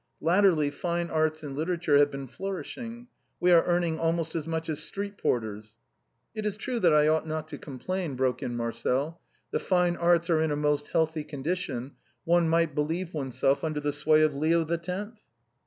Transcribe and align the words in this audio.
Latterly 0.19 0.71
fine 0.71 1.11
arts 1.11 1.43
and 1.43 1.55
literature 1.55 1.99
have 1.99 2.09
been 2.09 2.25
flourishing; 2.27 3.07
we 3.39 3.51
are 3.51 3.63
earn 3.67 3.83
ing 3.83 3.99
almost 3.99 4.33
as 4.33 4.47
much 4.47 4.67
as 4.67 4.81
street 4.81 5.15
porters."" 5.15 5.75
It 6.35 6.43
is 6.43 6.57
true 6.57 6.79
that 6.79 6.91
I 6.91 7.07
ought 7.07 7.27
not 7.27 7.47
to 7.49 7.59
complain," 7.59 8.15
broke 8.15 8.41
in 8.41 8.55
Marcel." 8.57 9.21
The 9.51 9.59
fine 9.59 9.95
arts 9.95 10.27
are 10.31 10.41
in 10.41 10.49
a 10.49 10.55
most 10.55 10.87
healthy 10.87 11.23
condition, 11.23 11.91
one 12.23 12.49
might 12.49 12.73
believe 12.73 13.13
oneself 13.13 13.63
under 13.63 13.79
the 13.79 13.93
sway 13.93 14.23
of 14.23 14.33
Leo 14.33 14.63
the 14.63 14.79
Tenth." 14.79 15.21